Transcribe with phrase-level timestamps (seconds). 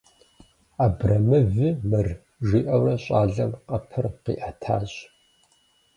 [0.85, 2.07] Абрэмыви мыр,-
[2.47, 4.91] жиӏэурэ щӏалэм къэпыр къиӏэтащ.